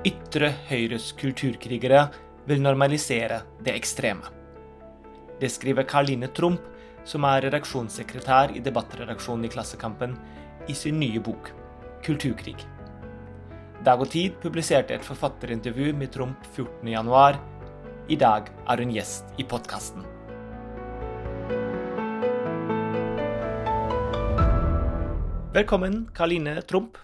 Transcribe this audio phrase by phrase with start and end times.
[0.00, 2.06] Ytre høyres kulturkrigere
[2.48, 4.30] vil normalisere det ekstreme.
[5.36, 6.62] Det skriver Karline Trump,
[7.04, 10.14] som er redaksjonssekretær i debattredaksjonen i Klassekampen,
[10.68, 11.50] i sin nye bok
[12.00, 12.64] 'Kulturkrig'.
[13.84, 17.36] Dag og Tid publiserte et forfatterintervju med Trump 14.1.
[18.08, 20.00] I dag er hun gjest i podkasten.
[25.52, 26.96] Velkommen, Karline Trump.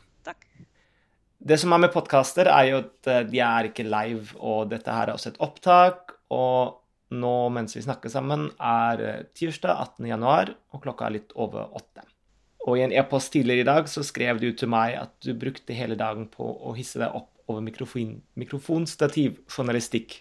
[1.46, 4.90] Det som er med podkaster, er jo at eh, de er ikke live, og dette
[4.90, 6.16] her er også et opptak.
[6.34, 6.80] Og
[7.14, 10.08] nå mens vi snakker sammen, er eh, tirsdag 18.
[10.10, 12.02] januar, og klokka er litt over åtte.
[12.66, 15.76] Og i en e-post tidligere i dag så skrev du til meg at du brukte
[15.76, 20.18] hele dagen på å hisse deg opp over mikrofon, mikrofonstativjournalistikk.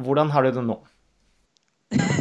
[0.00, 0.78] Hvordan har du det nå?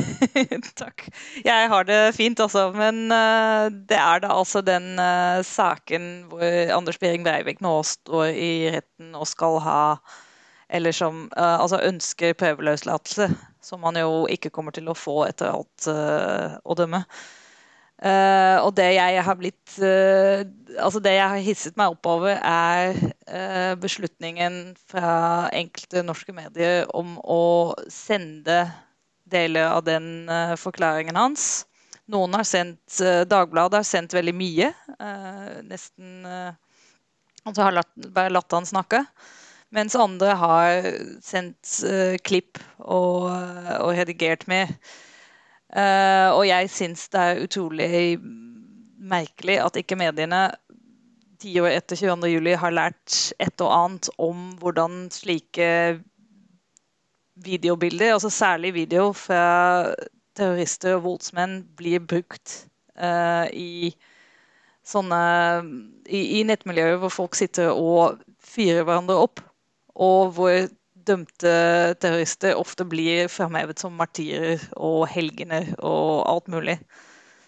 [0.81, 1.05] Takk.
[1.45, 2.69] Jeg har det fint, altså.
[2.75, 8.33] Men uh, det er da altså den uh, saken hvor Anders Behring Breivik nå står
[8.33, 9.81] i retten og skal ha
[10.69, 13.29] Eller som uh, altså ønsker prøveløslatelse,
[13.61, 17.03] som han jo ikke kommer til å få etter alt å dømme.
[18.63, 19.73] og det jeg har blitt
[20.79, 27.73] Altså det jeg har hisset meg oppover, er beslutningen fra enkelte norske medier om å
[27.91, 28.61] sende
[29.31, 31.65] deler av den uh, forklaringen hans.
[32.09, 34.71] Noen har sendt uh, Dagbladet har sendt veldig mye.
[34.99, 36.25] Uh, nesten
[37.47, 38.99] Altså har latt, bare latt han snakke.
[39.73, 40.89] Mens andre har
[41.23, 41.71] sendt
[42.27, 44.73] klipp og, og, redigert med.
[46.35, 47.87] og jeg syns det er utrolig
[48.99, 50.41] merkelig at ikke mediene
[51.39, 55.69] ti år etter 22.07 har lært et og annet om hvordan slike
[57.45, 59.93] videobilder, altså særlig video fra
[60.37, 62.63] terrorister og voldsmenn, blir brukt
[62.99, 63.93] uh, i
[64.89, 65.21] sånne
[66.07, 69.43] i, i, nettmiljøer hvor folk sitter og fyrer hverandre opp,
[69.99, 70.69] og hvor
[71.09, 71.53] dømte
[72.01, 76.77] terrorister ofte blir fremhevet som martyrer og helgener og alt mulig.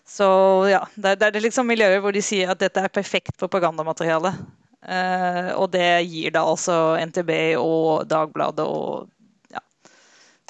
[0.07, 0.27] Så
[0.71, 4.33] ja, det, det er liksom miljøer hvor de sier at dette er perfekt propagandamateriale.
[4.81, 9.11] Uh, og det gir da altså NTB og Dagbladet og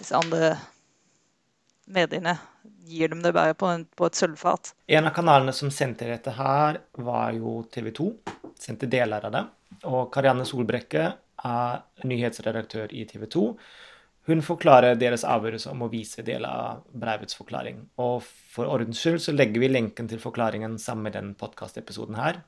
[0.01, 0.55] disse andre
[1.91, 2.37] mediene
[2.85, 4.73] gir dem det bare på, en, på et sølvfat.
[4.91, 8.07] En av kanalene som sendte dette her, var jo TV 2.
[8.59, 9.43] Sendte deler av det.
[9.89, 11.05] Og Karianne Solbrekke
[11.47, 13.45] er nyhetsredaktør i TV 2.
[14.29, 17.79] Hun forklarer deres avgjørelse om å vise deler av Breivets forklaring.
[18.03, 22.43] Og for ordens skyld så legger vi lenken til forklaringen sammen med den podkastepisoden her.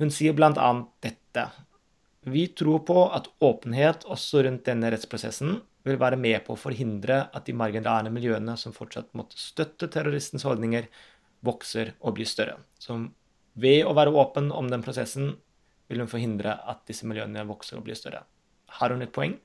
[0.00, 0.70] Hun sier bl.a.
[1.04, 1.44] dette.
[2.26, 7.20] Vi tror på at åpenhet også rundt denne rettsprosessen vil være med på å forhindre
[7.30, 10.88] at de marginale miljøene som fortsatt måtte støtte terroristens holdninger,
[11.46, 12.56] vokser og blir større.
[12.82, 12.98] Så
[13.54, 15.36] ved å være åpen om den prosessen
[15.86, 18.24] vil hun forhindre at disse miljøene vokser og blir større.
[18.80, 19.36] Har hun et poeng?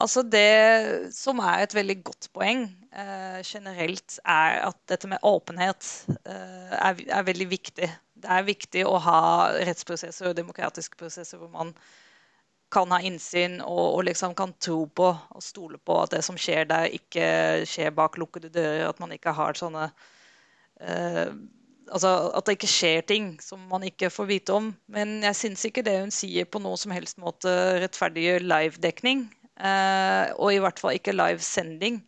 [0.00, 5.88] Altså Det som er et veldig godt poeng eh, generelt, er at dette med åpenhet
[6.24, 7.90] eh, er, er, veldig viktig.
[8.20, 9.20] Det er viktig å ha
[9.56, 11.74] rettsprosesser og demokratiske prosesser hvor man
[12.70, 16.38] kan ha innsyn og, og, liksom kan tro på og stole på at det som
[16.38, 18.86] skjer der, ikke skjer bak lukkede dører.
[18.88, 21.32] At man ikke har sånne uh,
[21.90, 24.68] Altså at det ikke skjer ting som man ikke får vite om.
[24.86, 27.50] Men jeg syns ikke det hun sier på noe som helst måte
[27.82, 29.24] rettferdiggjør live-dekning.
[29.58, 31.98] Uh, og i hvert fall ikke live-sending.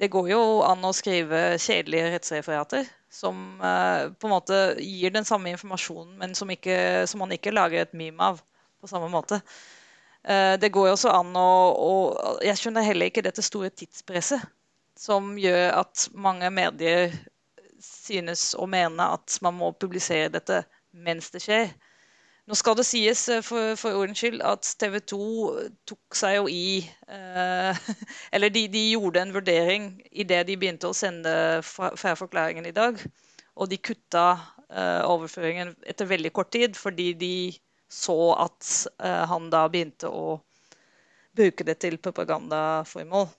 [0.00, 5.26] Det går jo an å skrive kjedelige rettsreferater som uh, på en måte gir den
[5.26, 8.42] samme informasjonen, men som, ikke, som man ikke lager et meme av
[8.82, 9.38] på samme måte.
[10.24, 11.92] Eh, det går jo også an å, å
[12.44, 14.44] Jeg skjønner heller ikke dette store tidspresset
[14.96, 17.12] som gjør at mange medier
[17.84, 20.62] synes å mene at man må publisere dette
[20.94, 21.72] mens det skjer.
[22.44, 25.18] Nå skal det sies eh, for, for ordens skyld at TV 2
[25.88, 27.84] tok seg jo i eh,
[28.34, 31.34] Eller de, de, gjorde en vurdering idet de begynte å sende
[31.64, 33.00] fra, fra forklaringen i dag.
[33.56, 34.26] Og de kutta
[34.68, 37.36] eh, overføringen etter veldig kort tid fordi de
[37.94, 38.68] så at
[38.98, 40.40] eh, han da begynte å
[41.34, 43.30] bruke det til propagandaformål.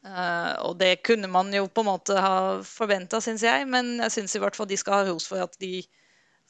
[0.00, 4.14] Uh, og det kunne man jo på en måte ha forventa, syns jeg, men jeg
[4.14, 5.82] syns i hvert fall de skal ha ros for at de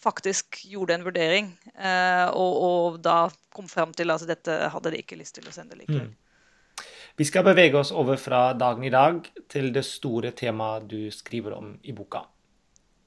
[0.01, 5.03] faktisk gjorde en vurdering, uh, og, og, da kom fram til at dette hadde de
[5.03, 6.09] ikke lyst til å sende likevel.
[6.09, 6.87] Mm.
[7.21, 11.57] Vi skal bevege oss over fra dagen i dag til det store temaet du skriver
[11.59, 12.23] om i boka.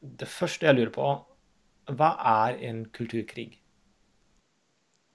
[0.03, 1.09] Det første jeg lurer på,
[1.97, 2.09] hva
[2.45, 3.55] er en kulturkrig?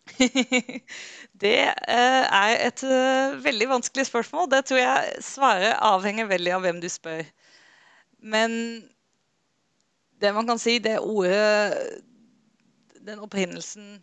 [1.42, 4.48] det eh, er et eh, veldig vanskelig spørsmål.
[4.50, 7.28] Det tror jeg svaret avhenger veldig av hvem du spør.
[8.18, 8.52] Men
[10.20, 12.02] det man kan si, det ordet
[13.08, 13.98] den opprinnelsen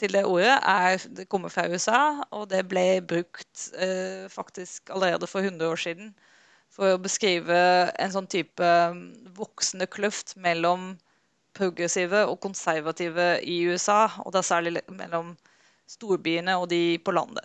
[0.00, 5.28] til det ordet er, det kommer fra USA, og det ble brukt eh, faktisk allerede
[5.28, 6.12] for 100 år siden
[6.70, 7.58] for å beskrive
[7.98, 9.02] en sånn type mm,
[9.36, 10.94] voksende kløft mellom
[11.56, 15.34] progressive og konservative i USA, og da særlig mellom
[15.90, 17.44] storbyene og de på landet.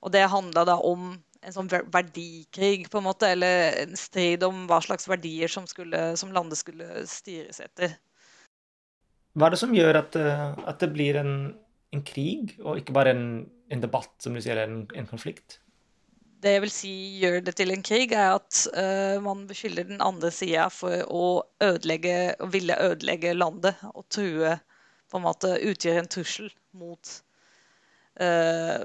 [0.00, 1.12] Og det handla da om
[1.46, 6.08] en sånn verdikrig, på en måte, eller en strid om hva slags verdier som, skulle,
[6.18, 7.94] som landet skulle styres etter.
[9.36, 11.36] Hva er det som gjør at, eh, at det blir en,
[11.94, 13.28] en, krig, og ikke bare en,
[13.70, 15.60] en debatt, som du sier, en, en konflikt?
[16.42, 20.02] Det jeg vil si gjør det til en krig, er at uh, man beskylder den
[20.04, 21.26] andre sida for å
[21.64, 24.56] ødelegge, å ville ødelegge landet og true
[25.06, 27.12] på en måte utgjøre en trussel mot,
[28.20, 28.84] uh,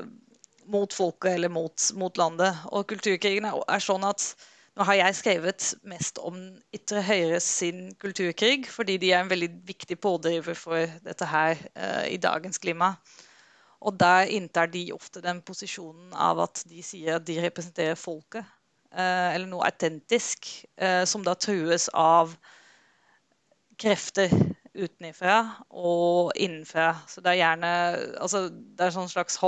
[0.72, 2.58] mot folket eller mot, mot, landet.
[2.72, 4.32] Og kulturkrigen er, er sånn at
[4.80, 6.38] nå har jeg skrevet mest om
[6.74, 12.06] ytre høyre sin kulturkrig, fordi de er en veldig viktig pådriver for dette her uh,
[12.08, 12.94] i dagens klima.
[13.82, 18.48] Og der inntar de ofte den posisjonen av at de sier at de representerer folket,
[18.96, 20.48] uh, eller noe autentisk,
[20.80, 22.38] uh, som da trues av
[23.82, 24.32] krefter
[24.78, 25.38] utenfra
[25.68, 26.94] og innenfra.
[27.12, 27.72] Så det er gjerne
[28.22, 29.40] altså, Det er en sånn slags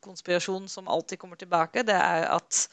[0.00, 1.82] hovedkonspirasjon som alltid kommer tilbake.
[1.82, 2.68] Det er at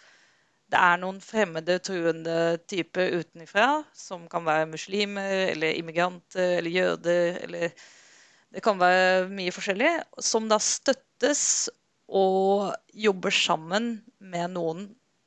[0.67, 7.39] det er noen fremmede, truende typer utenfra, som kan være muslimer eller immigranter eller jøder
[7.43, 7.69] eller
[8.49, 9.89] Det kan være mye forskjellig,
[10.23, 11.67] som da støttes
[12.07, 14.85] og jobber sammen med noen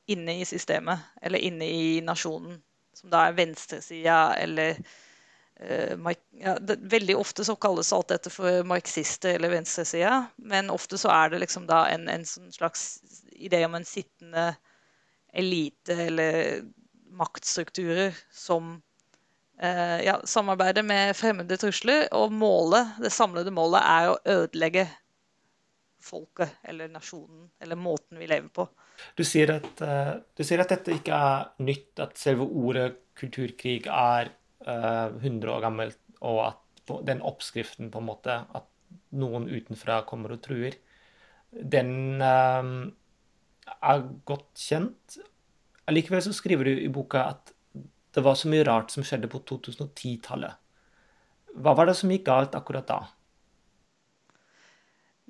[0.09, 2.63] inne i systemet, eller inne i nasjonen,
[2.97, 4.81] som da er venstresida eller
[5.61, 11.11] ja, det, Veldig ofte så kalles alt dette for marxister eller venstresida, men ofte så
[11.13, 13.03] er det liksom da en, en sånn slags
[13.37, 14.55] idé om en sittende
[15.37, 16.63] elite eller
[17.21, 18.73] maktstrukturer som
[19.61, 22.09] eh, ja, samarbeider med fremmede trusler.
[22.17, 24.89] Og målet, det samlede målet er å ødelegge
[26.01, 28.65] folket eller nasjonen eller måten vi lever på.
[29.17, 33.85] Du sier at, uh, du sier at dette ikke er nytt, at selve ordet kulturkrig
[33.93, 34.33] er
[34.67, 38.67] 100 år gammelt, og at den oppskriften på en måte at
[39.17, 40.77] noen utenfra kommer og truer,
[41.51, 42.91] den uh,
[43.81, 45.19] er godt kjent.
[45.91, 47.55] Allikevel så skriver du i boka at
[48.15, 50.59] det var så mye rart som skjedde på 2010-tallet.
[51.63, 53.01] Hva var det som gikk galt akkurat da?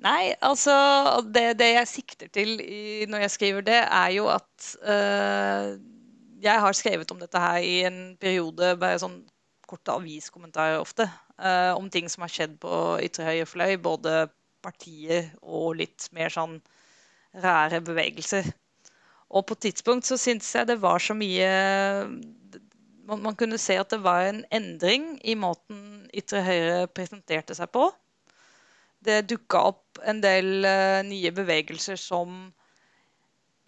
[0.01, 0.73] Nei, altså
[1.29, 5.75] Det, det jeg sikter til i, når jeg skriver det, er jo at øh,
[6.41, 9.21] jeg har skrevet om dette her i en periode, bare sånn
[9.69, 11.07] korte aviskommentarer ofte,
[11.39, 13.75] øh, om ting som har skjedd på ytre høyre fløy.
[13.81, 14.25] Både
[14.61, 16.59] partier og litt mer sånn
[17.41, 18.51] rære bevegelser.
[19.31, 21.47] Og på tidspunkt så syntes jeg det var så mye
[23.07, 27.71] man, man, kunne se at det var en endring i måten ytre høyre presenterte seg
[27.73, 27.87] på.
[29.01, 32.51] Det dukka opp en del uh, nye bevegelser som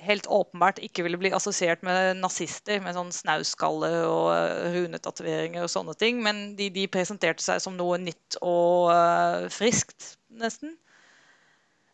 [0.05, 4.29] helt åpenbart ikke ville bli assosiert med nazister, med sånn snauskalle og
[4.75, 6.21] runetatoveringer og sånne ting.
[6.25, 10.75] Men de, de, presenterte seg som noe nytt og uh, friskt, nesten.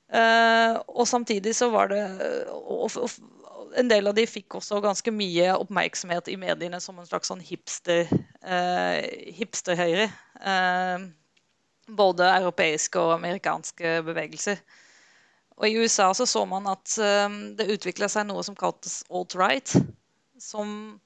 [0.09, 2.01] Uh, og samtidig så var det
[2.49, 3.11] og, og,
[3.77, 7.43] En del av de fikk også ganske mye oppmerksomhet i mediene som en slags sånn
[7.45, 8.09] hipster,
[8.41, 8.97] uh,
[9.37, 10.07] hipsterhøyre.
[10.41, 11.05] Uh,
[11.93, 14.57] både europeiske og amerikanske bevegelser.
[15.59, 16.95] Og i USA så så man at
[17.59, 19.73] det utvikla seg noe som kaltes alt-right.
[20.39, 20.99] Som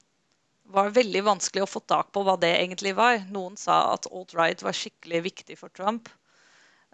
[0.70, 3.18] var veldig vanskelig å få tak på hva det egentlig var.
[3.34, 6.06] Noen sa at alt-right var skikkelig viktig for Trump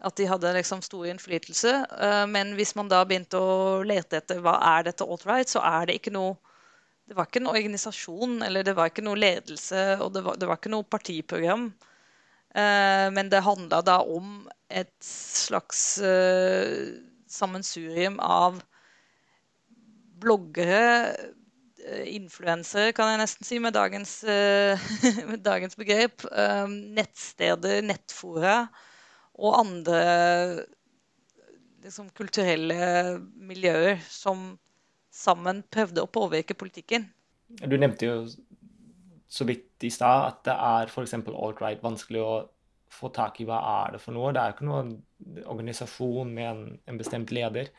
[0.01, 1.73] at de hadde liksom stor innflytelse.
[2.01, 5.91] Eh, men hvis man da begynte å lete etter hva er dette alt-right, så er
[5.91, 6.39] det ikke noe
[7.11, 10.47] Det var ikke en organisasjon, eller det var ikke noe ledelse, og det var, det
[10.47, 11.65] var ikke noe partiprogram.
[12.55, 16.95] Eh, men det handla da om et slags eh,
[17.31, 18.61] sammensurium av
[20.21, 21.15] bloggere,
[22.11, 24.19] influensere, kan jeg nesten si, med dagens,
[25.31, 26.27] med dagens begrep.
[26.69, 28.67] Nettsteder, nettfora
[29.41, 30.01] og andre
[31.85, 34.53] liksom, kulturelle miljøer som
[35.11, 37.09] sammen prøvde å påvirke politikken.
[37.65, 38.17] Du nevnte jo
[39.31, 41.17] så vidt i stad at det er f.eks.
[41.17, 42.33] alt-right vanskelig å
[42.91, 44.33] få tak i hva er det for noe.
[44.35, 44.95] Det er ikke noen
[45.51, 47.71] organisasjon med en, en bestemt leder,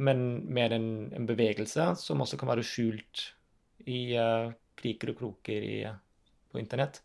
[0.00, 3.26] men mer en, en, bevegelse som også kan være skjult
[3.90, 4.50] i uh,
[4.80, 5.78] kriker og kroker i,
[6.50, 7.02] på internett.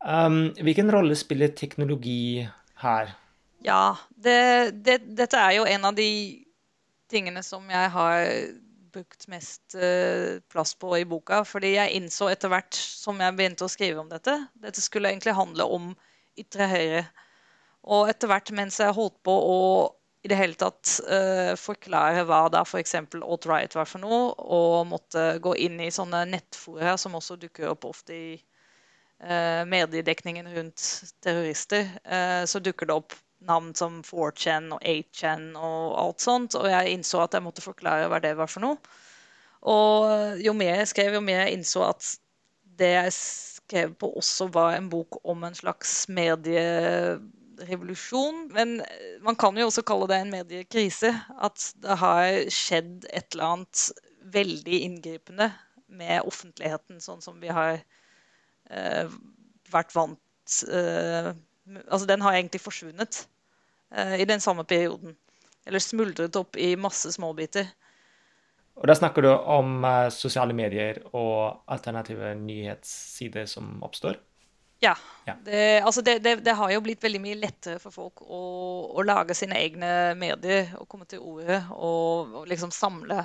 [0.00, 2.46] Um, hvilken rolle spiller teknologi
[2.82, 3.14] her?
[3.64, 6.10] Ja, det, det, dette er jo en av de
[7.10, 8.26] tingene som jeg har
[8.92, 11.42] brukt mest uh, plass på i boka.
[11.48, 15.36] Fordi jeg innså etter hvert som jeg begynte å skrive om dette Dette skulle egentlig
[15.36, 15.92] handle om
[16.38, 17.04] ytre høyre.
[17.86, 19.60] Og etter hvert mens jeg holdt på å
[20.26, 22.96] i det hele tatt uh, forklare hva da f.eks.
[22.98, 27.86] alt-right var for noe, og måtte gå inn i sånne nettfora som også dukker opp
[27.86, 28.32] ofte i
[29.22, 30.88] uh, mediedekningen rundt
[31.22, 33.14] terrorister, uh, så dukker det opp
[33.46, 38.08] navn som 4chan og 8chan og alt sånt, og jeg innså at jeg måtte forklare
[38.10, 38.78] hva det var for noe.
[39.66, 42.02] Og jo mer jeg skrev, jo mer jeg innså at
[42.78, 48.36] det jeg skrev på, også var en bok om en slags medierevolusjon.
[48.54, 48.68] Men
[49.24, 51.10] man kan jo også kalle det en mediekrise.
[51.42, 52.22] At det har
[52.52, 53.76] skjedd et eller annet
[54.36, 55.48] veldig inngripende
[55.96, 57.74] med offentligheten, sånn som vi har
[58.70, 59.06] eh,
[59.72, 61.28] vært vant eh,
[61.66, 63.24] Altså, den har egentlig forsvunnet
[63.94, 65.14] i den samme perioden.
[65.66, 67.68] Eller smuldret opp i masse småbiter.
[68.76, 74.18] Og da snakker du om uh, sosiale medier og alternative nyhetssider som oppstår?
[74.84, 74.92] Ja.
[75.24, 75.38] ja.
[75.44, 78.40] Det, altså det, det, det, har jo blitt veldig mye lettere for folk å,
[78.92, 79.90] å lage sine egne
[80.20, 83.24] medier og komme til ordet og, og liksom samle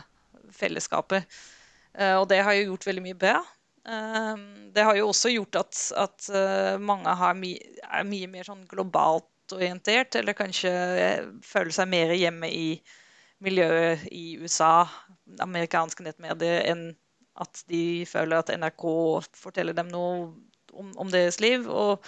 [0.55, 1.27] fellesskapet.
[1.91, 3.41] Uh, og det har jo gjort veldig mye bra.
[3.81, 6.27] Det har jo også gjort at, at
[6.85, 7.49] mange my,
[7.81, 10.71] er mye mer sånn globalt orientert, eller kanskje
[11.45, 12.65] føler seg mer hjemme i
[13.41, 14.85] miljøet i USA,
[15.41, 16.91] amerikanske nettmedier, enn
[17.41, 18.85] at de føler at NRK
[19.39, 20.31] forteller dem noe
[20.77, 21.65] om, om deres liv.
[21.69, 22.03] Og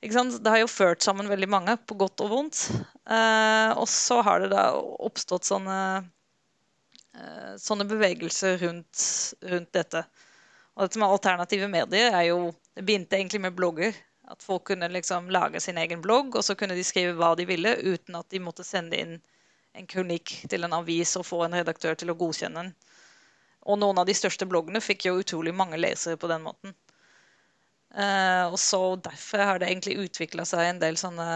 [0.00, 2.66] det har jo ført sammen veldig mange, på godt og vondt.
[3.08, 5.78] Eh, og så har det da oppstått sånne,
[7.16, 9.06] eh, sånne bevegelser rundt,
[9.42, 10.04] rundt, dette.
[10.76, 13.94] Og dette med alternative medier er jo Det begynte egentlig med blogger.
[14.26, 17.46] At folk kunne liksom lage sin egen blogg, og så kunne de skrive hva de
[17.46, 19.16] ville, uten at de måtte sende inn
[19.76, 22.74] en kronikk til en avis og få en redaktør til å godkjenne den.
[23.66, 26.74] Og noen av de største bloggene fikk jo utrolig mange lesere på den måten.
[27.96, 31.26] Uh, og så Derfor har det egentlig utvikla seg en del sånne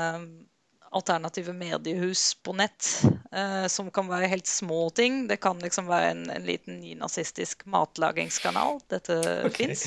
[0.91, 2.89] alternative mediehus på nett.
[3.31, 5.25] Uh, som kan være helt små ting.
[5.31, 8.81] Det kan liksom være en, en liten nynazistisk matlagingskanal.
[8.91, 9.71] Dette okay.
[9.71, 9.87] fins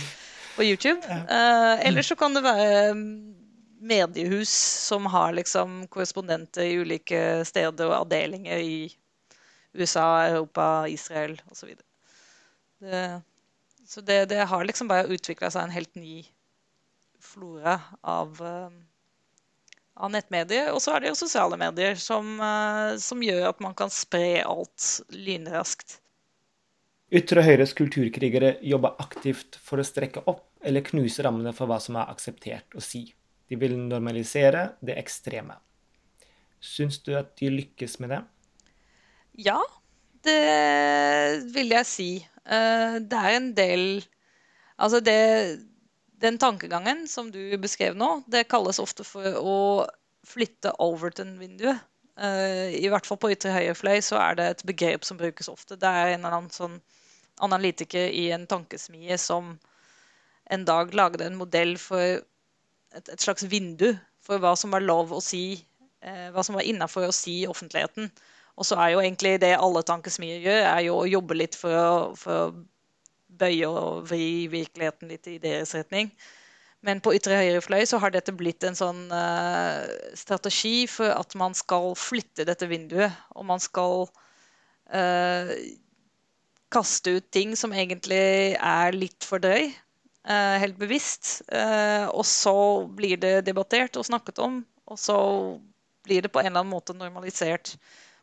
[0.56, 1.02] på YouTube.
[1.08, 2.94] Uh, eller så kan det være
[3.84, 4.52] mediehus
[4.88, 8.78] som har liksom korrespondenter i ulike steder og avdelinger i
[9.74, 11.74] USA, Europa, Israel osv.
[12.80, 13.04] Så,
[13.88, 16.24] så det, det har liksom bare utvikla seg en helt ny
[17.24, 18.70] flora av, eh,
[19.96, 20.72] av nettmedier.
[20.74, 24.44] Og så er det jo sosiale medier som, eh, som gjør at man kan spre
[24.46, 26.00] alt lynraskt.
[27.14, 32.00] Ytre høyres kulturkrigere jobber aktivt for å strekke opp eller knuse rammene for hva som
[32.02, 33.04] er akseptert å si.
[33.50, 35.60] De vil normalisere det ekstreme.
[36.64, 38.22] Syns du at de lykkes med det?
[39.46, 39.60] Ja,
[40.26, 40.40] det
[41.54, 42.10] vil jeg si.
[42.46, 43.86] Eh, det er en del
[44.74, 45.62] Altså, det
[46.24, 49.58] den tankegangen som du beskrev nå, det kalles ofte for å
[50.26, 51.84] flytte Overton-vinduet.
[52.14, 55.50] Uh, I hvert fall på ytre høyre fløy så er det et begrep som brukes
[55.52, 55.78] ofte.
[55.80, 56.78] Det er en eller annen sånn
[57.42, 59.56] analytiker i en tankesmie som
[60.52, 65.14] en dag lagde en modell for et, et slags vindu for hva som var lov
[65.16, 65.64] å si,
[66.04, 68.12] eh, hva som var innafor å si i offentligheten.
[68.54, 71.74] Og så er jo egentlig det alle tankesmier gjør, er jo å jobbe litt for
[71.74, 72.54] å, for å
[73.34, 76.12] bøye og vri virkeligheten litt i deres retning.
[76.84, 79.88] Men på ytre høyre fløy så har dette blitt en sånn uh,
[80.20, 83.16] strategi for at man skal flytte dette vinduet.
[83.40, 84.04] Og man skal
[84.92, 85.54] uh,
[86.74, 89.70] kaste ut ting som egentlig er litt for drøy.
[90.24, 91.42] Uh, helt bevisst.
[91.52, 92.56] og så
[92.88, 94.62] blir det debattert og snakket om.
[94.88, 95.18] Og så
[96.04, 97.76] blir det på en eller annen måte normalisert.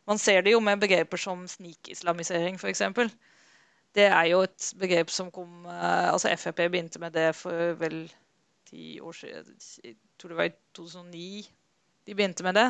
[0.09, 2.81] Man ser det jo med begreper som snikislamisering, f.eks.
[3.95, 8.05] Det er jo et begrep som kom eh, Altså Frp begynte med det for vel
[8.69, 9.57] ti år siden.
[9.83, 11.49] Jeg tror det var i 2009
[12.07, 12.69] de begynte med det.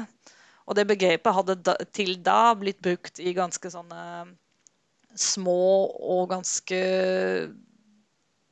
[0.65, 4.01] Og det begrepet hadde til da blitt brukt i ganske sånne
[5.19, 6.79] små og ganske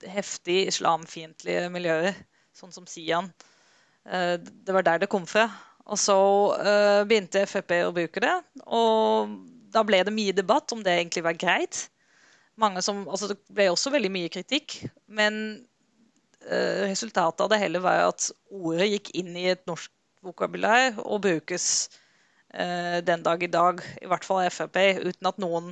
[0.08, 2.18] heftig islamfiendtlige miljøer,
[2.56, 3.32] sånn som Sian.
[4.08, 5.48] Eh, det var der det kom fra.
[5.90, 6.16] Og så
[6.62, 8.36] uh, begynte Frp å bruke det.
[8.70, 9.32] Og
[9.74, 11.88] da ble det mye debatt om det egentlig var greit
[12.84, 15.64] som Altså, det ble også veldig mye kritikk, men
[16.44, 19.90] uh, resultatet av det hele var at ordet gikk inn i et norsk
[20.28, 21.90] vokabulær og brukes
[23.06, 25.68] den dag i dag, i hvert fall Frp, uten at noen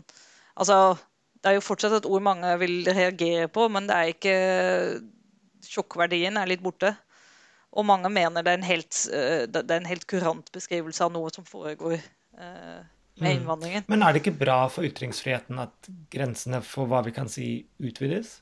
[0.57, 0.97] Altså,
[1.41, 4.35] det er jo fortsatt et ord mange vil reagere på, men det er ikke
[5.67, 6.93] Sjokkverdien er litt borte.
[7.77, 11.13] Og mange mener det er en helt, uh, det er en helt kurant beskrivelse av
[11.13, 11.99] noe som foregår.
[12.37, 13.37] med med mm.
[13.39, 13.85] innvandringen.
[13.89, 17.47] Men er det ikke bra for ytringsfriheten at grensene for hva vi kan si,
[17.81, 18.35] utvides?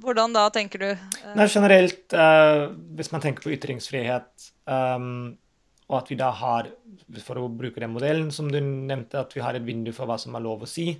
[0.00, 0.88] hvordan da, tenker du?
[1.36, 5.36] Nei, generelt, uh, hvis man tenker på ytringsfrihet, um,
[5.90, 6.70] og at vi da har,
[7.26, 10.16] for å bruke den modellen som du nevnte, at vi har et vindu for hva
[10.22, 10.92] som er lov å si,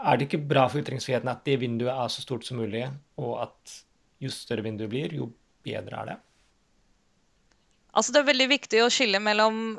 [0.00, 2.86] er det ikke bra for ytringsfriheten at det vinduet er så stort som mulig,
[3.20, 3.74] og at
[4.22, 5.28] jo større vinduet blir, jo
[5.66, 6.18] bedre er det?
[7.90, 9.74] Altså, det er veldig viktig å skille mellom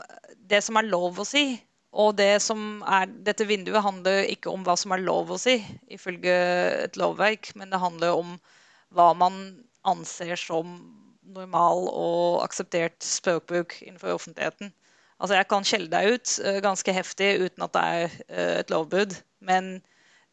[0.51, 1.45] det som er lov å si,
[1.91, 5.57] og det som er, dette vinduet handler ikke om hva som er lov å si,
[5.91, 6.35] ifølge
[6.85, 8.35] et lovverk, men det handler om
[8.95, 9.39] hva man
[9.87, 10.75] anser som
[11.21, 14.73] normal og akseptert språkbruk innenfor offentligheten.
[15.21, 18.73] Altså, jeg kan skjelle deg ut uh, ganske heftig uten at det er uh, et
[18.73, 19.75] lovbrudd, men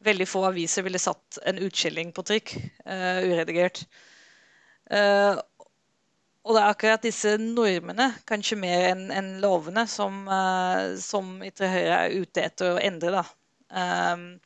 [0.05, 2.55] veldig få aviser ville satt en utskilling på trykk,
[2.87, 3.85] uh, uredigert.
[6.49, 11.69] Og det er akkurat disse normene, kanskje mer enn en lovene, som, uh, som Ytre
[11.69, 13.21] Høyre er ute etter å endre.
[13.69, 14.39] Um,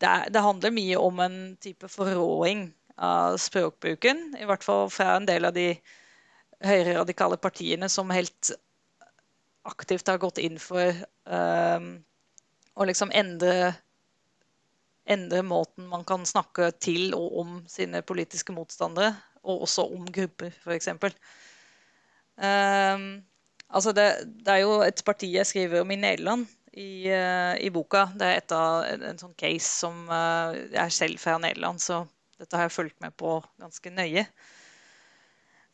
[0.00, 4.36] det, det, handler mye om en type forråing av språkbruken.
[4.40, 5.74] I hvert fall fra en del av de
[6.64, 8.52] høyreradikale partiene som helt
[9.66, 10.94] aktivt har gått inn for
[11.26, 11.90] um,
[12.76, 13.74] å liksom endre
[15.06, 19.12] endre måten man kan snakke til og om sine politiske motstandere
[19.46, 20.88] og også om grupper, f.eks.
[22.36, 23.22] Um,
[23.70, 24.08] altså det,
[24.42, 28.08] det, er jo et parti jeg skriver om i Nederland i, uh, i boka.
[28.18, 31.80] Det er et av, en, en sånn case som uh, Jeg er selv fra Nederland,
[31.80, 32.02] så
[32.40, 34.26] dette har jeg fulgt med på ganske nøye.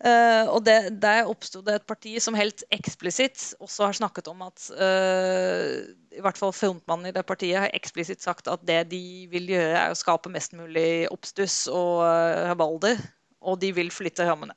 [0.03, 4.41] Uh, og det, Der oppsto det et parti som helt eksplisitt også har snakket om
[4.43, 5.79] at uh,
[6.11, 9.79] i hvert fall frontmannen i det partiet har eksplisitt sagt at det de vil gjøre,
[9.79, 12.99] er å skape mest mulig oppstuss og uh,
[13.43, 14.55] og de vil flytte rammene.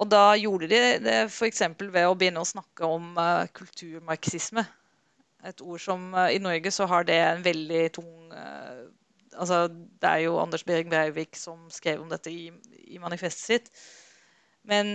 [0.00, 1.62] Og da gjorde de det f.eks.
[1.78, 4.64] ved å begynne å snakke om uh, kulturmarxisme.
[5.46, 8.88] Et ord som uh, I Norge så har det en veldig tung uh,
[9.36, 12.50] altså Det er jo Anders Behring Breivik som skrev om dette i,
[12.84, 13.84] i, manifestet sitt.
[14.68, 14.92] Men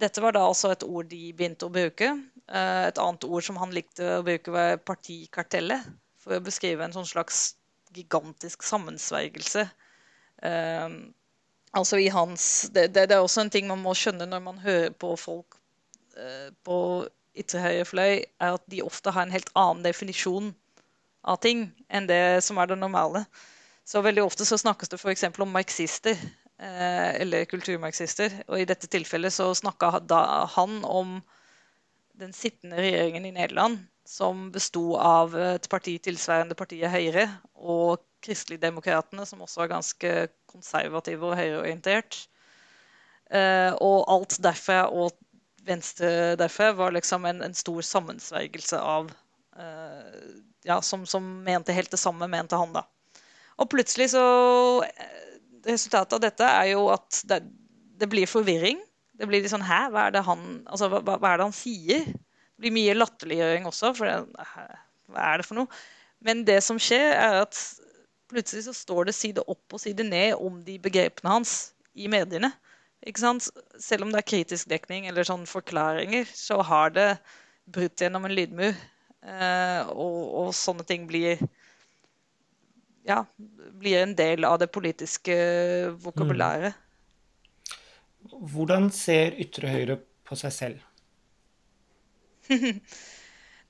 [0.00, 2.10] dette var da altså et ord de begynte å bruke.
[2.50, 5.86] et annet ord som han likte å bruke, var partikartellet.
[6.20, 7.54] For å beskrive en sånn slags
[7.94, 9.64] gigantisk sammensvergelse.
[10.40, 11.10] Uh,
[11.76, 14.58] Altså i hans det, det, det, er også en ting man må skjønne når man
[14.62, 15.58] hører på folk
[16.18, 16.78] eh, på
[17.38, 20.50] ytre fløy, er at de ofte har en helt annen definisjon
[21.22, 23.22] av ting enn det som er det normale.
[23.90, 25.24] Så veldig ofte så snakkes det f.eks.
[25.42, 28.44] om marxister eh, eller kulturmarxister.
[28.46, 29.96] Og i dette tilfellet så snakka
[30.54, 31.16] han om
[32.20, 37.26] den sittende regjeringen i Nederland, som besto av et parti tilsvarende partiet Høyre
[37.56, 40.12] og Kristeligdemokratene, som også er ganske
[40.50, 42.20] konservative og høyreorientert.
[43.30, 45.18] Eh, og alt derfra og
[45.66, 49.10] venstre derfra var liksom en, en stor sammensvergelse av
[49.58, 50.30] eh,
[50.68, 52.84] Ja, som, som, mente helt det samme, mente han, da.
[53.60, 54.24] Og plutselig så
[54.86, 55.16] eh,
[55.60, 57.42] Resultatet av dette er jo at det,
[58.00, 58.78] det blir forvirring.
[59.12, 61.56] Det blir litt sånn Hæ, hva er det han, altså, hva, hva er det han
[61.56, 62.06] sier?
[62.08, 64.46] Det blir mye latterliggjøring også, for det,
[65.12, 65.82] hva er det for noe?
[66.24, 67.60] Men det som skjer, er at
[68.32, 71.54] plutselig så står det side opp og side ned om de begrepene hans
[71.92, 72.52] i mediene.
[73.04, 73.48] Ikke sant?
[73.80, 77.08] Selv om det er kritisk dekning eller sånn forklaringer, så har det
[77.70, 78.76] brutt gjennom en lydmur.
[79.20, 81.40] Eh, og, og, sånne ting blir
[83.10, 83.24] ja,
[83.80, 85.34] blir en del av det politiske
[86.04, 86.76] vokabulæret.
[86.76, 86.86] Mm.
[88.52, 89.96] Hvordan ser ytre høyre
[90.28, 90.84] på seg selv?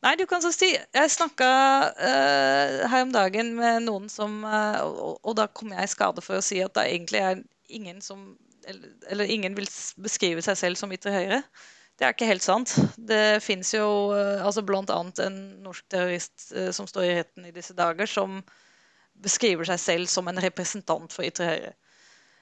[0.00, 1.48] Nei, du kan så si Jeg snakka
[1.92, 6.24] uh, her om dagen med noen som uh, og, og, da kom jeg i skade
[6.24, 8.33] for å si at det egentlig er ingen som
[8.68, 9.68] eller, eller ingen vil
[10.00, 11.42] beskrive seg selv som ytre høyre.
[11.96, 12.72] Det er ikke helt sant.
[12.96, 14.83] Det fins jo uh, altså bl.a.
[15.26, 18.40] en norsk terrorist som står i retten i disse dager, som
[19.22, 21.72] beskriver seg selv som en representant for ytre høyre.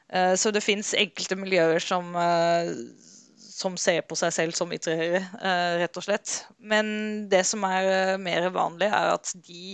[0.08, 2.14] Uh, så det fins enkelte miljøer som
[3.58, 6.34] som ser på seg selv som ytre høyre, eh, rett og slett.
[6.58, 9.72] Men det som er eh, mer vanlig, er at de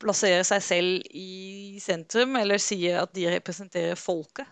[0.00, 4.48] plasserer seg selv i sentrum, eller sier at de representerer folket.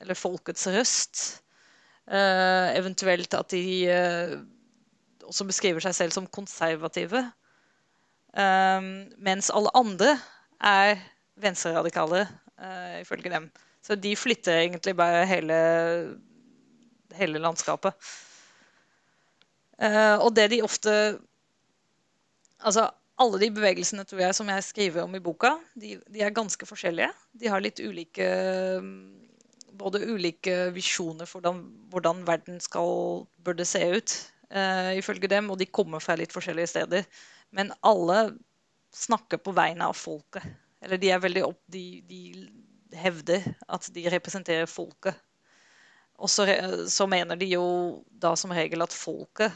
[0.00, 1.22] Eller folkets røst.
[2.04, 3.64] Eventuelt at de
[5.24, 7.22] også beskriver seg selv som konservative.
[8.34, 8.88] Um,
[9.22, 10.16] mens alle andre
[10.58, 10.98] er
[11.38, 12.24] venstreradikale,
[12.58, 13.50] uh, ifølge dem.
[13.84, 15.58] Så de flytter egentlig bare hele
[17.14, 17.94] hele landskapet.
[19.78, 21.18] Uh, og det de ofte
[22.64, 22.86] Altså,
[23.20, 26.66] alle de bevegelsene tror jeg, som jeg skriver om i boka, de, de er ganske
[26.66, 27.10] forskjellige.
[27.36, 28.28] De har litt ulike
[29.74, 31.58] Både ulike visjoner for hvordan,
[31.90, 34.12] hvordan verden skal, burde se ut,
[34.54, 37.02] uh, ifølge dem, og de kommer fra litt forskjellige steder.
[37.52, 38.34] Men alle
[38.94, 40.44] snakker på vegne av folket,
[40.84, 41.60] Eller de er veldig opp...
[41.72, 42.48] De, de
[42.94, 45.16] hevder at de representerer folket.
[46.22, 46.46] Og så,
[46.88, 47.64] så, mener de jo
[48.22, 49.50] da som regel at folket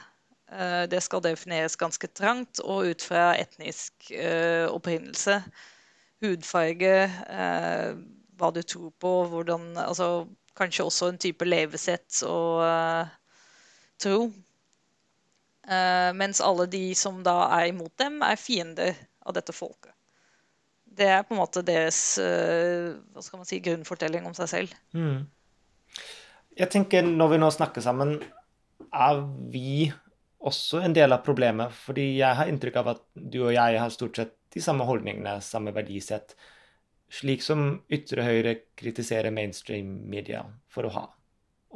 [0.51, 5.39] eh, det skal defineres ganske trangt og ut fra etnisk eh, opprinnelse.
[6.25, 6.97] Hudfarge,
[7.31, 7.93] eh,
[8.39, 10.27] hva du tror på, hvordan Altså
[10.59, 12.65] kanskje også en type levesett og
[14.03, 14.25] tro.
[15.69, 18.97] Eh, mens alle de som da er imot dem, er fiender
[19.29, 19.93] av dette folket.
[20.99, 24.79] Det er på en måte deres eh, hva skal man si, grunnfortelling om seg selv.
[24.97, 25.27] Mm.
[26.59, 28.17] Jeg tenker Når vi nå snakker sammen,
[28.89, 29.21] er
[29.53, 29.91] vi
[30.39, 31.75] også en del av problemet?
[31.85, 35.37] Fordi jeg har inntrykk av at du og jeg har stort sett de samme holdningene,
[35.45, 36.33] samme verdisett.
[37.13, 41.05] Slik som ytre høyre kritiserer mainstream media for å ha.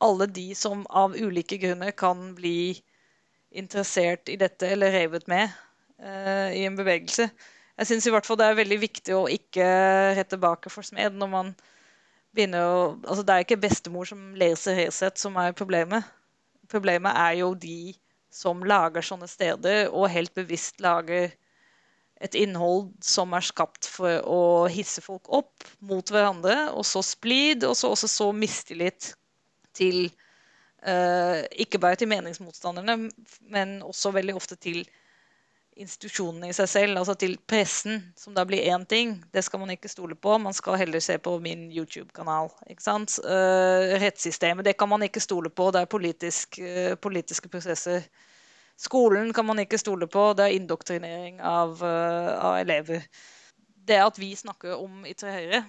[0.04, 2.76] alle de som av ulike grunner kan bli
[3.56, 5.50] interessert i dette eller revet med
[6.04, 7.30] uh, i en bevegelse.
[7.76, 9.66] Jeg syns i hvert fall det er veldig viktig å ikke
[10.16, 11.56] rette tilbake for smed når man
[12.36, 16.04] begynner å Altså det er ikke bestemor som leser Resett som er problemet.
[16.72, 17.96] Problemet er jo de
[18.36, 21.30] som lager sånne steder, og helt bevisst lager
[22.24, 24.42] et innhold som er skapt for å
[24.72, 29.14] hisse folk opp mot hverandre, og så splid, og så også så mistillit
[29.76, 30.10] til
[30.86, 33.10] Ikke bare til meningsmotstanderne,
[33.50, 34.84] men også veldig ofte til
[35.76, 39.74] institusjonene i seg selv, altså til pressen, som da blir én ting, det skal man
[39.74, 40.38] ikke stole på.
[40.40, 42.50] Man skal heller se på min YouTube-kanal.
[42.70, 42.96] ikke?
[43.26, 45.72] Uh, rettssystemet, det kan man ikke stole på.
[45.72, 48.08] Det er politisk, uh, politiske prosesser.
[48.80, 50.34] Skolen kan man ikke stole på.
[50.34, 53.06] Det er indoktrinering av, av elever.
[53.88, 55.62] Det at vi snakker om ytre høyre,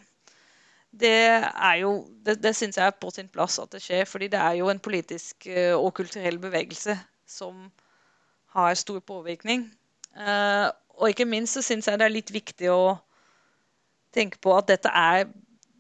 [1.01, 1.91] det er jo
[2.27, 4.71] Det, det syns jeg er på sin plass at det skjer, fordi det er jo
[4.73, 7.69] en politisk og kulturell bevegelse som
[8.57, 9.67] har stor påvirkning.
[10.17, 12.97] Uh, og ikke minst så syns jeg det er litt viktig å
[14.17, 15.29] tenke på at dette er,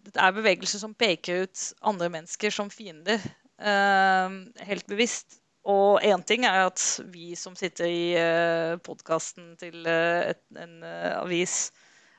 [0.05, 3.23] dette er bevegelser som peker ut andre mennesker som fiender.
[3.57, 5.41] Uh, helt bevisst.
[5.67, 8.05] Og én ting er at vi som sitter i
[8.87, 11.73] podkasten til et, en avis,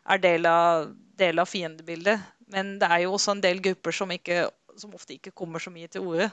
[0.03, 2.25] er del av, del av, fiendebildet.
[2.53, 4.45] Men det er jo også en del grupper som, ikke,
[4.79, 6.29] som ofte ikke kommer så mye til orde.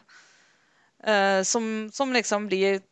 [1.04, 2.82] Uh, som, som, liksom blir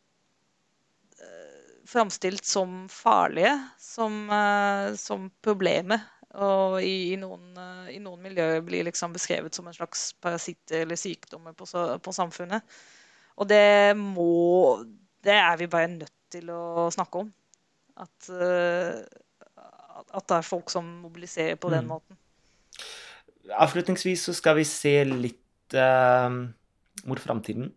[1.85, 6.01] framstilt som farlige, som, uh, som problemet.
[6.33, 10.83] Og i, i, noen, uh, i, noen, miljøer blir liksom beskrevet som en slags parasitter
[10.83, 11.67] eller sykdommer på,
[12.01, 12.65] på, samfunnet.
[13.37, 14.83] Og det må
[15.23, 17.29] Det er vi bare nødt til å snakke om.
[17.95, 18.99] At, uh,
[20.09, 21.93] at det er folk som mobiliserer på den mm.
[21.93, 22.17] måten.
[23.51, 25.75] Avslutningsvis så skal vi se litt
[27.03, 27.71] mot framtiden.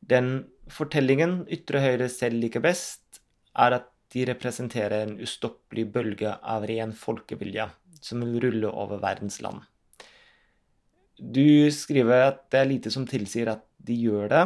[0.00, 0.30] Den
[0.72, 3.20] fortellingen ytre høyre selv liker best,
[3.54, 7.68] er at de representerer en ustoppelig bølge av ren folkevilje
[8.04, 9.62] som vil rulle over verdens land.
[11.18, 14.44] Du skriver at det er lite som tilsier at de gjør det.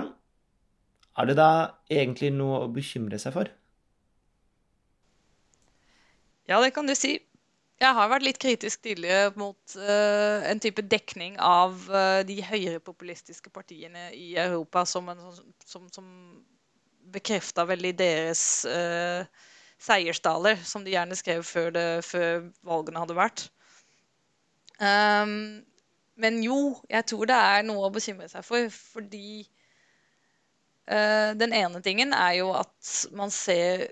[1.18, 1.50] Er det da
[1.90, 3.50] egentlig noe å bekymre seg for?
[6.48, 7.18] Ja, det kan du si.
[7.78, 13.52] Jeg har vært litt kritisk tidligere mot uh, en type dekning av uh, de høyrepopulistiske
[13.54, 15.20] partiene i Europa som, en,
[15.62, 16.08] som, som
[17.14, 19.22] bekrefta veldig deres uh,
[19.78, 23.46] seiersdaler, som de gjerne skrev før, det, før valgene hadde vært.
[24.82, 25.62] Um,
[26.18, 29.46] men jo, jeg tror det er noe å bekymre seg for, fordi
[30.90, 33.88] uh, Den ene tingen er jo at man ser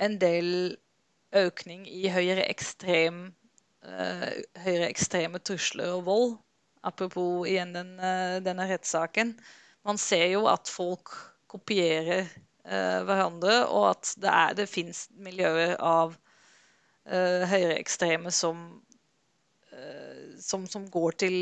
[0.00, 0.76] en del
[1.38, 3.28] økning i høyreekstrem
[3.86, 4.26] uh,
[4.64, 6.34] høyreekstreme trusler og vold.
[6.86, 9.34] Apropos igjen den, uh, denne rettssaken.
[9.86, 11.12] Man ser jo at folk
[11.50, 12.26] kopierer
[12.66, 16.16] eh, hverandre, og at det, er, det fins miljøer av
[17.06, 18.66] eh, høyreekstreme som
[19.72, 21.36] eh, som, som, går til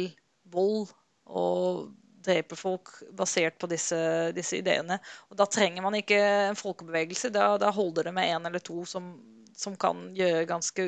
[0.53, 0.93] vold
[1.25, 1.89] og
[2.25, 3.97] dreper folk basert på disse,
[4.37, 5.01] disse, ideene.
[5.29, 7.33] Og da trenger man ikke en folkebevegelse.
[7.35, 9.11] Da, da holder det med én eller to som,
[9.57, 10.85] som, kan gjøre ganske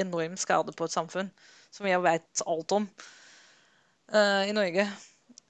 [0.00, 1.30] enorm skade på et samfunn,
[1.70, 2.88] som jeg vet alt om
[4.14, 4.86] uh, i Norge.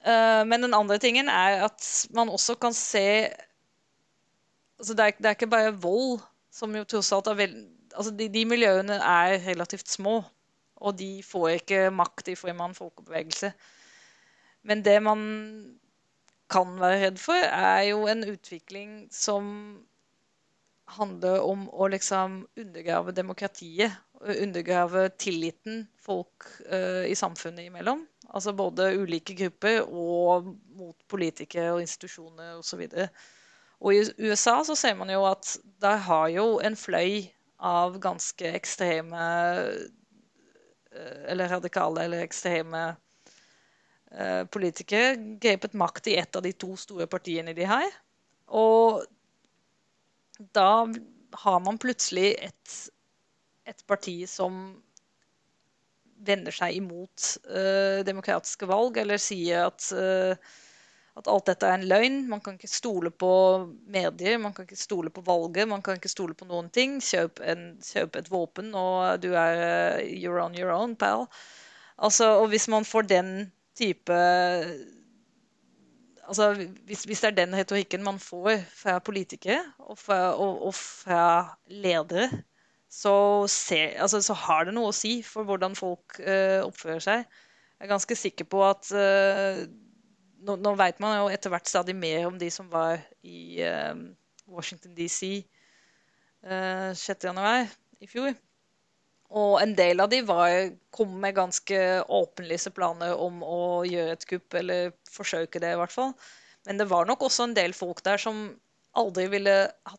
[0.00, 3.28] Uh, men den andre tingen er at man også kan se
[4.80, 8.12] altså det, er, det er ikke bare vold som jo tross alt er veldig altså
[8.14, 10.20] de, de, miljøene er relativt små,
[10.76, 13.52] og de får ikke makt i form av en folkebevegelse.
[14.68, 15.22] Men det man
[16.50, 19.44] kan være redd for, er jo en utvikling som
[20.96, 23.92] handler om å liksom undergrave demokratiet.
[24.20, 28.04] Undergrave tilliten folk uh, i samfunnet imellom.
[28.30, 32.84] Altså både ulike grupper og mot politikere og institusjoner osv.
[33.80, 38.52] Og, i USA så ser man jo at der har jo en fløy av ganske
[38.56, 39.24] ekstreme
[39.70, 39.86] uh,
[41.30, 47.54] Eller radikale eller ekstreme uh, politikere grepet makt i et av de to store partiene
[47.56, 47.88] de har.
[48.50, 49.04] Og
[50.56, 50.86] da
[51.44, 52.76] har man plutselig et,
[53.68, 54.56] et parti som
[56.26, 60.34] vender seg imot uh, demokratiske valg, eller sier at, uh,
[61.16, 62.18] at, alt dette er en løgn.
[62.28, 63.32] Man kan ikke stole på
[63.88, 66.98] medier, man kan ikke stole på valget, man kan ikke stole på noen ting.
[67.04, 71.28] Kjøp, en, kjøp et våpen, og du er uh, you're on your own, pal.
[72.00, 73.34] Altså, og hvis man får den
[73.76, 74.16] type
[76.30, 76.52] altså,
[76.86, 81.24] hvis, hvis, det er den retorikken man får fra politikere og fra, og, og fra
[81.66, 82.30] ledere,
[82.90, 87.38] så, ser, altså, så, har det noe å si for hvordan folk uh, oppfører seg.
[87.78, 89.62] Jeg er ganske sikker på at uh,
[90.46, 93.94] nå, nå, vet man jo etter hvert stadig mer om de som var i uh,
[94.50, 95.44] Washington DC
[96.46, 97.70] uh, 6.1
[98.02, 98.34] i fjor.
[99.30, 104.26] Og en del av de var, kom med ganske åpenlyse planer om å gjøre et
[104.26, 106.14] kupp, eller forsøke det i hvert fall.
[106.66, 108.48] Men det var nok også en del folk der som
[108.98, 109.98] aldri ville ha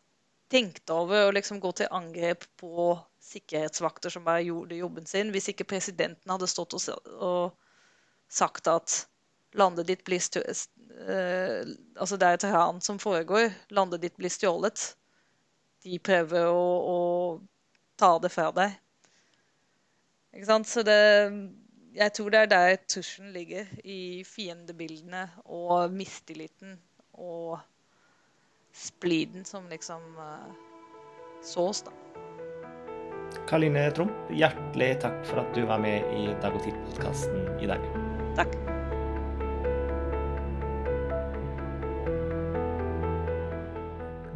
[0.52, 2.92] tenkt over å liksom gå til angrep på
[3.24, 9.06] sikkerhetsvakter som bare gjorde jobben sin, hvis ikke presidenten hadde stått og, og sagt at
[9.56, 10.68] landet ditt blir stjålet
[11.08, 13.52] eh, Altså det er et ran som foregår.
[13.72, 14.92] Landet ditt blir stjålet.
[15.86, 16.98] De prøver å, å
[18.00, 18.76] ta det fra deg.
[20.36, 20.68] Ikke sant?
[20.68, 21.00] Så det
[21.92, 23.68] Jeg tror det er der tusjen ligger.
[23.84, 26.80] I fiendebildene og mistilliten
[27.14, 27.60] og
[28.72, 30.54] spliden som liksom uh,
[31.44, 31.92] sås, da.
[33.48, 37.84] Karline Tromp, hjertelig takk for at du var med i Dag og Tid-podkasten i dag.
[38.40, 38.56] Takk.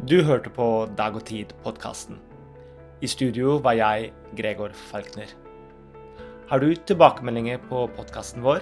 [0.06, 2.20] Du hørte på Dag og Tid-podkasten.
[3.00, 5.45] I studio var jeg, Gregor Falkner.
[6.48, 8.60] Har du tilbakemeldinger på podkasten vår?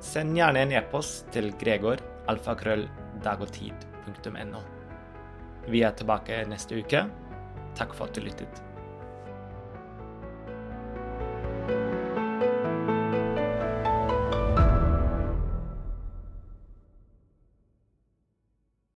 [0.00, 4.60] Send gjerne en e-post til gregor.alfakrølldagogtid.no.
[5.68, 7.04] Vi er tilbake neste uke.
[7.76, 8.65] Takk for at du lyttet.